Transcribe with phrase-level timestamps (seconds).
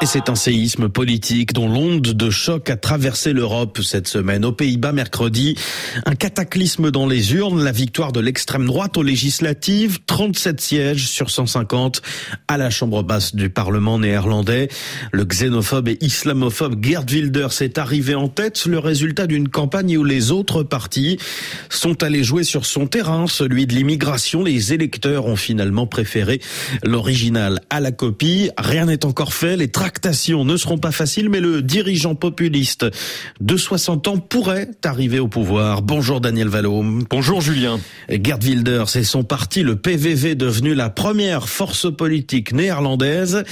[0.00, 4.44] Et c'est un séisme politique dont l'onde de choc a traversé l'Europe cette semaine.
[4.44, 5.56] Aux Pays-Bas, mercredi,
[6.06, 11.30] un cataclysme dans les urnes, la victoire de l'extrême droite aux législatives, 37 sièges sur
[11.30, 12.00] 150
[12.46, 14.68] à la Chambre basse du Parlement néerlandais.
[15.10, 20.04] Le xénophobe et islamophobe Gerd Wilders est arrivé en tête, le résultat d'une campagne où
[20.04, 21.18] les autres partis
[21.70, 24.44] sont allés jouer sur son terrain, celui de l'immigration.
[24.44, 26.40] Les électeurs ont finalement préféré
[26.84, 28.50] l'original à la copie.
[28.58, 29.56] Rien n'est encore fait.
[29.56, 32.84] Les tractations ne seront pas faciles, mais le dirigeant populiste
[33.40, 35.80] de 60 ans pourrait arriver au pouvoir.
[35.80, 36.84] Bonjour Daniel Valo.
[37.08, 37.80] Bonjour Julien.
[38.10, 43.44] Gerd Wilders et son parti, le PVV, devenu la première force politique néerlandaise.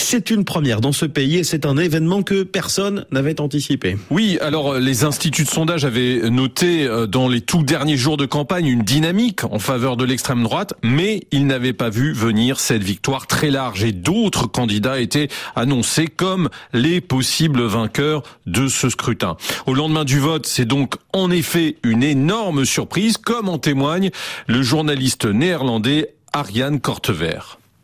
[0.00, 3.96] C'est une première dans ce pays et c'est un événement que personne n'avait anticipé.
[4.10, 8.16] Oui, alors euh, les instituts de sondage avaient noté euh, dans les tout derniers jours
[8.16, 12.60] de campagne une dynamique en faveur de l'extrême droite, mais ils n'avaient pas vu venir
[12.60, 15.28] cette victoire très large et d'autres candidats étaient
[15.68, 19.36] annoncés comme les possibles vainqueurs de ce scrutin.
[19.66, 24.10] Au lendemain du vote, c'est donc en effet une énorme surprise, comme en témoigne
[24.46, 27.40] le journaliste néerlandais Ariane Kortever.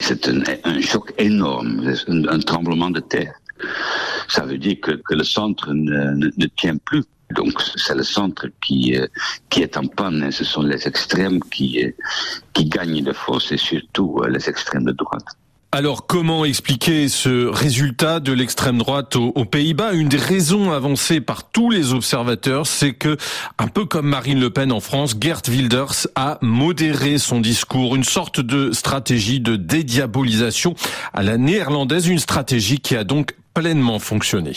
[0.00, 3.34] C'est un, un, choc énorme, un, un, tremblement de terre.
[4.26, 7.04] Ça veut dire que, que le centre ne, ne, ne, tient plus.
[7.30, 9.06] Donc c'est le centre qui, euh,
[9.50, 11.90] qui est en panne, ce sont les extrêmes qui, euh,
[12.54, 15.36] qui gagnent de force et surtout euh, les extrêmes de droite.
[15.70, 19.92] Alors comment expliquer ce résultat de l'extrême droite aux, Pays-Bas?
[19.92, 23.18] Une des raisons avancées par tous les observateurs, c'est que,
[23.58, 28.04] un peu comme Marine Le Pen en France, Gert Wilders a modéré son discours, une
[28.04, 30.74] sorte de stratégie de dédiabolisation
[31.12, 34.54] à la néerlandaise, une stratégie qui a donc pleinement fonctionné.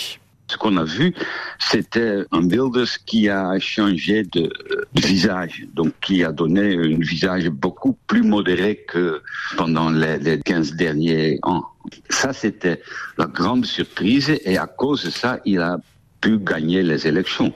[0.48, 1.14] Ce qu'on a vu,
[1.60, 4.50] c'était un Wilders qui a changé de,
[4.96, 9.22] visage, donc qui a donné un visage beaucoup plus modéré que
[9.58, 11.64] pendant les, les 15 derniers ans.
[12.10, 12.82] Ça, c'était
[13.18, 15.78] la grande surprise et à cause de ça, il a
[16.20, 17.54] pu gagner les élections.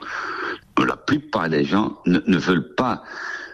[0.78, 3.02] La plupart des gens ne veulent pas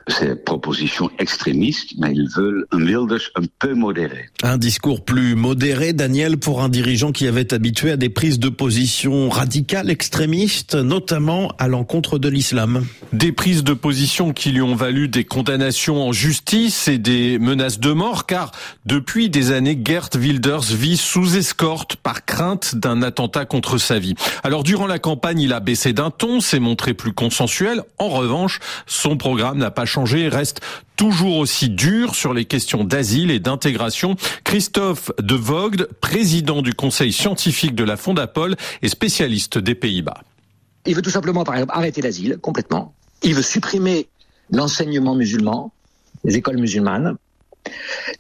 [0.09, 4.29] ces propositions extrémistes, mais ils veulent un Wilders un peu modéré.
[4.43, 8.49] Un discours plus modéré, Daniel, pour un dirigeant qui avait habitué à des prises de
[8.49, 12.85] position radicales, extrémistes, notamment à l'encontre de l'islam.
[13.13, 17.79] Des prises de position qui lui ont valu des condamnations en justice et des menaces
[17.79, 18.53] de mort, car
[18.87, 24.15] depuis des années, Gert Wilders vit sous escorte par crainte d'un attentat contre sa vie.
[24.43, 27.83] Alors durant la campagne, il a baissé d'un ton, s'est montré plus consensuel.
[27.99, 30.61] En revanche, son programme n'a pas reste
[30.97, 34.17] toujours aussi dur sur les questions d'asile et d'intégration.
[34.45, 40.23] Christophe de Vogt, président du conseil scientifique de la Fondapol et spécialiste des Pays-Bas.
[40.87, 42.95] Il veut tout simplement, par exemple, arrêter l'asile complètement.
[43.23, 44.09] Il veut supprimer
[44.51, 45.73] l'enseignement musulman,
[46.25, 47.17] les écoles musulmanes.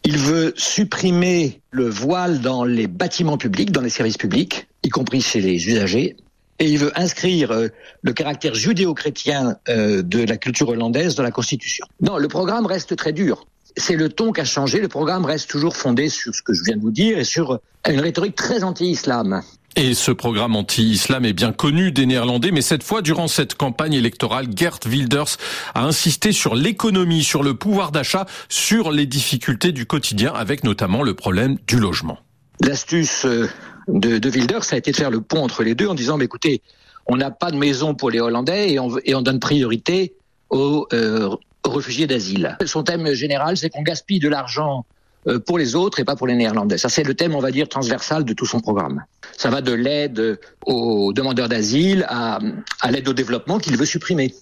[0.04, 5.20] Il veut supprimer le voile dans les bâtiments publics, dans les services publics, y compris
[5.20, 6.16] chez les usagers
[6.58, 7.68] et il veut inscrire euh,
[8.02, 11.86] le caractère judéo-chrétien euh, de la culture hollandaise dans la Constitution.
[12.00, 13.46] Non, le programme reste très dur.
[13.76, 14.80] C'est le ton qui a changé.
[14.80, 17.58] Le programme reste toujours fondé sur ce que je viens de vous dire et sur
[17.88, 19.42] une rhétorique très anti-islam.
[19.74, 23.94] Et ce programme anti-islam est bien connu des Néerlandais, mais cette fois, durant cette campagne
[23.94, 25.38] électorale, Gert Wilders
[25.74, 31.02] a insisté sur l'économie, sur le pouvoir d'achat, sur les difficultés du quotidien, avec notamment
[31.02, 32.18] le problème du logement.
[32.60, 33.48] L'astuce euh,
[33.88, 36.18] de, de Wilders, ça a été de faire le pont entre les deux en disant,
[36.18, 36.62] bah, écoutez,
[37.06, 40.14] on n'a pas de maison pour les Hollandais et on, et on donne priorité
[40.50, 41.28] aux, euh,
[41.66, 42.56] aux réfugiés d'asile.
[42.64, 44.84] Son thème général, c'est qu'on gaspille de l'argent
[45.26, 46.78] euh, pour les autres et pas pour les Néerlandais.
[46.78, 49.02] Ça, c'est le thème, on va dire, transversal de tout son programme.
[49.36, 52.38] Ça va de l'aide aux demandeurs d'asile à,
[52.80, 54.34] à l'aide au développement qu'il veut supprimer.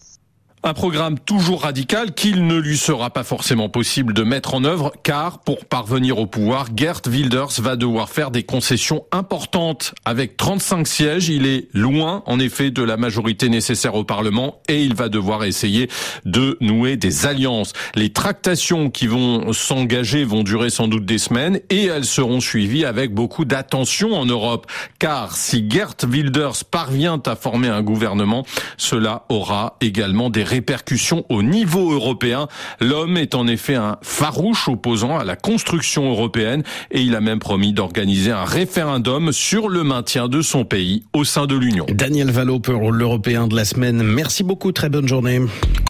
[0.62, 4.93] Un programme toujours radical qu'il ne lui sera pas forcément possible de mettre en œuvre
[5.03, 9.94] car pour parvenir au pouvoir, Gert Wilders va devoir faire des concessions importantes.
[10.04, 14.84] Avec 35 sièges, il est loin en effet de la majorité nécessaire au Parlement et
[14.84, 15.88] il va devoir essayer
[16.26, 17.72] de nouer des alliances.
[17.94, 22.84] Les tractations qui vont s'engager vont durer sans doute des semaines et elles seront suivies
[22.84, 28.44] avec beaucoup d'attention en Europe car si Gert Wilders parvient à former un gouvernement,
[28.76, 32.49] cela aura également des répercussions au niveau européen.
[32.81, 37.38] L'homme est en effet un farouche opposant à la construction européenne et il a même
[37.38, 41.87] promis d'organiser un référendum sur le maintien de son pays au sein de l'Union.
[41.88, 44.02] Daniel Valo pour l'Européen de la semaine.
[44.02, 45.41] Merci beaucoup, très bonne journée.